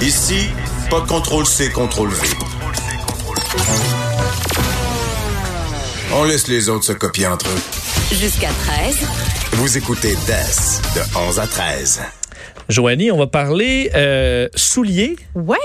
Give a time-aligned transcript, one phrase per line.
[0.00, 0.48] Ici,
[0.90, 2.28] pas de contrôle C, contrôle V.
[6.14, 8.16] On laisse les autres se copier entre eux.
[8.16, 8.96] Jusqu'à 13.
[9.52, 12.00] Vous écoutez DES de 11 à 13.
[12.68, 15.16] Joanie, on va parler euh, souliers.
[15.34, 15.56] Ouais.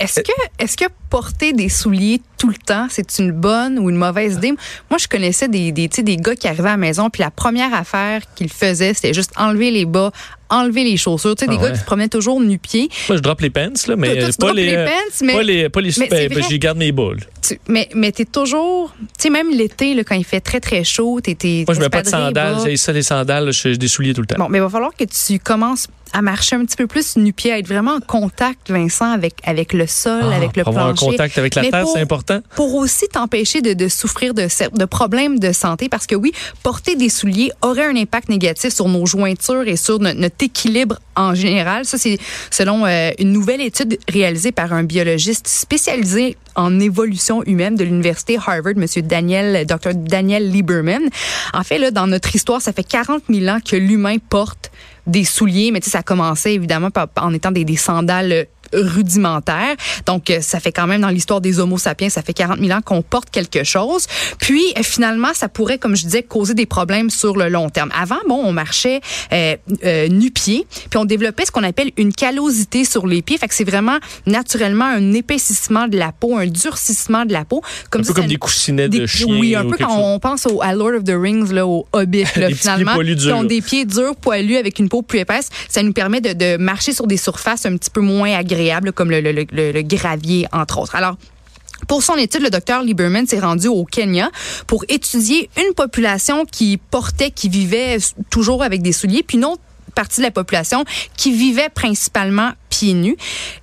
[0.00, 3.96] Est-ce que, est-ce que porter des souliers tout le temps, c'est une bonne ou une
[3.96, 4.52] mauvaise idée?
[4.88, 7.22] Moi, je connaissais des, des, tu sais, des gars qui arrivaient à la maison, puis
[7.22, 10.10] la première affaire qu'ils faisaient, c'était juste enlever les bas,
[10.50, 11.34] enlever les chaussures.
[11.36, 11.72] Tu sais, des Ah gars ouais.
[11.72, 12.88] qui se promenaient toujours nu-pieds.
[13.08, 14.90] Moi, je drop les pants, là, mais Toi, toi, tu pas, les, les pants,
[15.22, 15.68] mais- pas les.
[15.68, 17.20] Pas les mais ben, ben, j'y garde mes boules.
[17.42, 20.84] Tu- mais mais t'es toujours, tu sais, même l'été, là, quand il fait très, très
[20.84, 22.56] chaud, t'es, t'es Moi, je mets pas de sandales.
[22.64, 23.46] J'ai ça, les sandales.
[23.46, 24.36] là, J'ai des souliers tout le temps.
[24.38, 27.52] Bon, mais il va falloir que tu commences à marcher un petit peu plus nu-pied,
[27.52, 30.88] à être vraiment en contact, Vincent, avec, avec le sol, Ah, avec le pour avoir
[30.88, 31.12] un plancher.
[31.12, 32.40] contact avec la Mais terre, pour- c'est important.
[32.56, 36.32] pour aussi t'empêcher de, de souffrir de, de problèmes de santé parce que oui,
[36.64, 40.98] porter des souliers aurait un impact négatif sur nos jointures et sur no- notre équilibre
[41.16, 41.84] en général.
[41.84, 42.18] Ça, c'est
[42.50, 48.36] selon euh, une nouvelle étude réalisée par un biologiste spécialisé en évolution humaine de l'université
[48.36, 49.94] Harvard, Monsieur Daniel, Dr.
[49.94, 51.02] Daniel Lieberman.
[51.52, 54.70] En fait, là, dans notre histoire, ça fait 40 000 ans que l'humain porte
[55.06, 59.74] des souliers, mais tu sais, ça a commencé évidemment en étant des, des sandales rudimentaires.
[60.06, 62.70] Donc, euh, ça fait quand même dans l'histoire des Homo sapiens, ça fait 40 000
[62.76, 64.06] ans qu'on porte quelque chose.
[64.38, 67.90] Puis, euh, finalement, ça pourrait, comme je disais, causer des problèmes sur le long terme.
[67.98, 69.00] Avant, bon, on marchait
[69.32, 73.38] euh, euh, nu-pied, puis on développait ce qu'on appelle une callosité sur les pieds.
[73.38, 77.62] Fait que c'est vraiment naturellement un épaississement de la peau, un durcissement de la peau.
[77.90, 79.26] Comme Un ça, peu comme des coussinets de des- chien.
[79.38, 79.98] Oui, un peu quand chose.
[80.04, 82.54] on pense au, à Lord of the Rings, là, au Hobbit, là, Des petits pieds
[82.56, 82.98] finalement.
[82.98, 85.48] qui ont des pieds durs, poilus, avec une peau plus épaisse.
[85.68, 88.59] Ça nous permet de, de marcher sur des surfaces un petit peu moins agréables,
[88.94, 90.94] comme le, gravier, entre autres.
[90.94, 91.16] Alors,
[91.88, 94.30] pour son étude, le docteur Lieberman s'est rendu au Kenya
[94.66, 97.96] pour étudier une population qui portait, qui vivait
[98.28, 100.84] toujours avec des souliers, puis une autre partie de la population
[101.16, 103.16] qui vivait principalement pieds nus.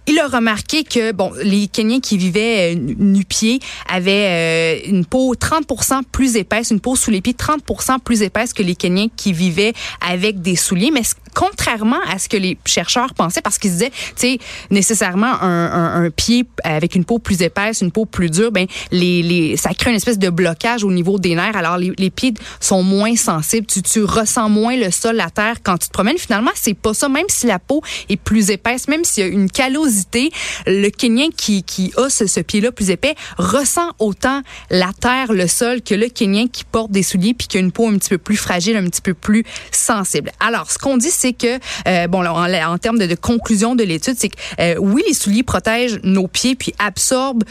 [0.05, 3.59] Il a remarqué que bon, les Kenyans qui vivaient euh, nu-pieds
[3.89, 8.53] avaient euh, une peau 30% plus épaisse, une peau sous les pieds 30% plus épaisse
[8.53, 9.73] que les Kenyans qui vivaient
[10.07, 10.91] avec des souliers.
[10.91, 11.03] Mais
[11.37, 14.39] contrairement à ce que les chercheurs pensaient, parce qu'ils disaient, tu sais,
[14.71, 18.65] nécessairement un, un, un pied avec une peau plus épaisse, une peau plus dure, ben
[18.91, 21.55] les, les, ça crée une espèce de blocage au niveau des nerfs.
[21.55, 25.57] Alors les, les pieds sont moins sensibles, tu, tu ressens moins le sol, la terre
[25.61, 26.17] quand tu te promènes.
[26.17, 27.07] Finalement, c'est pas ça.
[27.07, 30.31] Même si la peau est plus épaisse, même s'il y a une callosité,
[30.65, 35.47] le Kenyan qui, qui a ce, ce pied-là plus épais ressent autant la terre, le
[35.47, 38.09] sol que le Kenyan qui porte des souliers puis qui a une peau un petit
[38.09, 40.31] peu plus fragile, un petit peu plus sensible.
[40.39, 44.29] Alors, ce qu'on dit, c'est que, euh, bon, en, termes de, conclusion de l'étude, c'est
[44.29, 47.43] que euh, oui, les souliers protègent nos pieds puis absorbent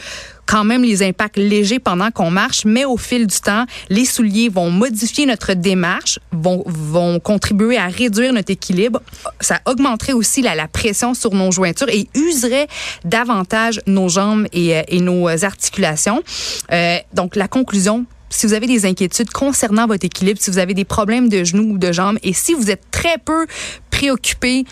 [0.45, 4.47] quand même les impacts légers pendant qu'on marche, mais au fil du temps, les souliers
[4.47, 9.01] vont modifier notre démarche, vont, vont contribuer à réduire notre équilibre.
[9.41, 12.67] Ça augmenterait aussi la, pression sur nos jointures et userait
[13.03, 16.23] davantage nos jambes et, euh, nos articulations.
[17.13, 20.85] Donc, la conclusion, si vous avez des inquiétudes concernant votre équilibre, si vous avez des
[20.85, 23.47] problèmes de genoux ou de jambes, et si vous êtes très peu
[23.89, 24.65] préoccupé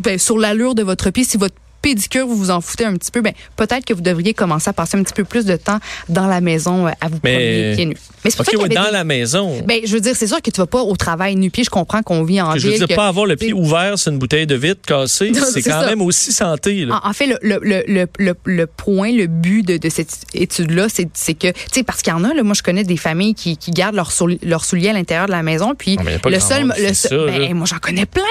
[0.00, 1.54] ben, sur l'allure de votre pied, si votre
[1.86, 4.72] pédicure, vous vous en foutez un petit peu, ben, peut-être que vous devriez commencer à
[4.72, 7.86] passer un petit peu plus de temps dans la maison euh, à vous promener pieds
[7.86, 7.96] nus.
[8.24, 9.62] Mais c'est pour OK, ça qu'il y ouais, dans des- la maison.
[9.64, 11.62] Ben, je veux dire, c'est sûr que tu vas pas au travail nu-pied.
[11.62, 12.78] Je comprends qu'on vit en Que je veux ville.
[12.80, 15.62] dire, que- pas avoir le pied ouvert sur une bouteille de vitre cassée, Non, c'est
[15.62, 15.86] quand ça.
[15.86, 16.84] même aussi santé.
[16.86, 17.00] là.
[17.04, 17.84] En, en fait, le, le,
[18.18, 22.12] le, le, point, le but de, de cette étude-là, c'est que, tu sais, parce qu'il
[22.12, 24.88] y en a, là, moi, je connais des familles qui, qui gardent leurs leurs souliers
[24.88, 27.78] à l'intérieur de la maison, puis pas le seul, monde le ça, ben, moi, j'en
[27.78, 28.22] connais plein.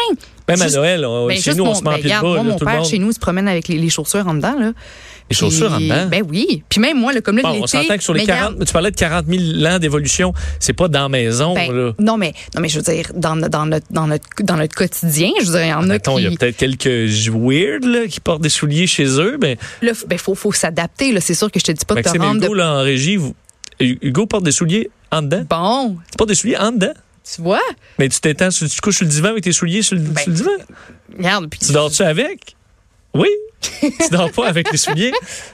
[0.47, 2.09] Même à Juste- Noël, on- ben, chez nous, on mon- se met en ben, pied
[2.09, 2.85] de bas, moi, là, mon tout le père, monde.
[2.89, 4.73] chez nous, se promène avec les, les chaussures en dedans, là.
[5.27, 6.05] Les chaussures en dedans?
[6.07, 6.61] Ben oui.
[6.69, 8.65] Puis même moi, là, comme là, Bon, on s'entend que sur les mais 40, regarde,
[8.67, 11.91] tu parlais de 40 000 ans d'évolution, c'est pas dans la maison, ben, là.
[11.97, 14.75] non, mais, non, mais je veux dire, dans, no- dans, notre, dans, notre, dans notre
[14.75, 16.37] quotidien, je veux dire, il y en a Mettons, il y a qui...
[16.37, 16.85] peut-être quelques
[17.31, 21.21] weird, là, qui portent des souliers chez eux, ben, Là, ben, faut, faut s'adapter, là.
[21.21, 22.59] C'est sûr que je te dis pas de te Maxime rendre Hugo, de...
[22.59, 23.35] là, en régie, vous-
[23.79, 25.43] Hugo porte des souliers en dedans?
[25.49, 26.93] Bon, Tu portes des souliers en dedans?
[27.33, 27.61] Tu vois?
[27.97, 30.31] Mais tu t'étends, tu couches sur le divan avec tes souliers sur le, Ben, sur
[30.31, 30.51] le divan?
[31.17, 32.55] Regarde, puis Tu dors-tu avec?
[33.13, 33.29] Oui.
[33.81, 35.11] tu dors pas avec les souliers?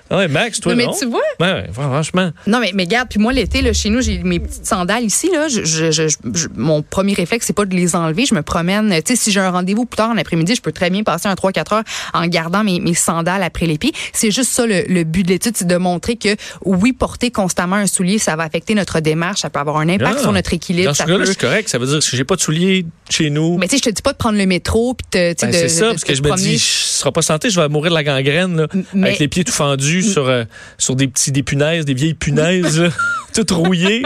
[0.10, 0.94] Ah ouais, Max, toi, Non, mais non?
[0.98, 1.22] tu vois?
[1.40, 2.32] Ouais, ouais, franchement.
[2.48, 5.30] Non, mais, mais regarde, puis moi, l'été, là, chez nous, j'ai mes petites sandales ici.
[5.32, 8.26] Là, je, je- je- je- mon premier réflexe, c'est pas de les enlever.
[8.26, 8.90] Je me promène.
[9.04, 11.28] Tu sais, si j'ai un rendez-vous plus tard en après-midi, je peux très bien passer
[11.28, 13.94] un 3-4 heures en gardant mes, mes sandales après les pieds.
[14.14, 16.36] C'est juste ça, le, le but de l'étude, c'est de montrer que,
[16.66, 20.16] oui, porter constamment un soulier, ça va affecter notre démarche, ça peut avoir un impact
[20.20, 20.22] Ah.
[20.22, 20.90] sur notre équilibre.
[20.90, 21.70] Dans ce ça cas-là, peut- c'est correct.
[21.70, 23.90] Ça veut dire que si j'ai pas de souliers chez nous, Mais tu sais, je
[23.90, 26.08] te dis pas de prendre le métro puis ben, de- c'est ça, de- parce de
[26.08, 28.68] que je me dis, je serai pas santé, je vais mourir de la gangrène, là,
[28.94, 30.44] mais- avec les pieds tout fendus sur, euh,
[30.78, 32.82] sur des petits, des punaises, des vieilles punaises,
[33.34, 34.04] toutes rouillées.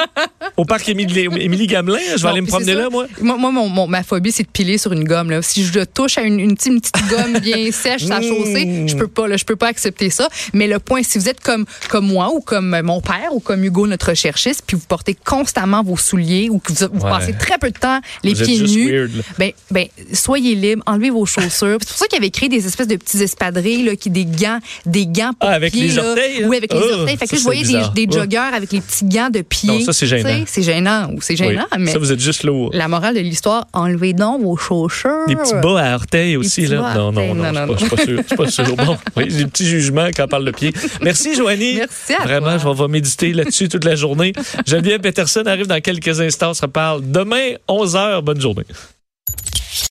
[0.57, 2.79] Au parc Émilie, Gamelin, je vais aller me promener ça.
[2.79, 3.07] là, moi.
[3.21, 5.29] Moi, moi, mon- mon- ma phobie, c'est de piler sur une gomme.
[5.31, 5.41] Là.
[5.41, 8.23] Si je touche à une, une, petite- une petite gomme bien sèche, sa Mmh.
[8.23, 10.29] chaussée, je peux pas, là, je peux pas accepter ça.
[10.53, 13.63] Mais le point, si vous êtes comme, comme moi ou comme mon père ou comme
[13.63, 17.09] Hugo, notre recherchiste, puis vous portez constamment vos souliers ou que vous, vous Ouais.
[17.11, 21.09] passez très peu de temps les Vous pieds nus, weird, ben, ben, soyez libre, enlevez
[21.09, 21.77] vos chaussures.
[21.79, 24.59] C'est pour ça qu'il avait créé des espèces de petits espadrilles, là, qui des gants,
[24.85, 26.47] des gants pour Ah, avec pieds, les orteils, là?
[26.47, 27.17] Oui, avec les Oh, orteils.
[27.17, 28.19] Fait que ça, là, je voyais des, des Oh.
[28.19, 29.69] joggeurs avec les petits gants de pied.
[29.69, 30.43] Non, ça, c'est gênant.
[30.47, 31.77] C'est gênant ou c'est gênant, Oui.
[31.79, 32.69] mais Ça, vous êtes juste lourd.
[32.73, 35.25] la morale de l'histoire, enlevez donc vos chaussures.
[35.27, 36.93] Des petits bas à orteils aussi, là.
[36.95, 38.65] Non, non, non, non, je suis pas- je suis pas sûr.
[38.65, 38.75] Je suis pas sûr.
[38.85, 40.73] Bon, oui, j'ai des petits jugements quand on parle de pied.
[41.01, 41.75] Merci, Joanie.
[41.77, 42.73] Merci à Vraiment, toi.
[42.77, 44.33] je vais méditer là-dessus toute la journée.
[44.65, 46.49] Geneviève Peterson arrive dans quelques instants.
[46.51, 48.21] On se reparle demain, 11h.
[48.21, 48.63] Bonne journée.